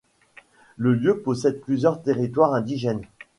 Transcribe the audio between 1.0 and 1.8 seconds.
possède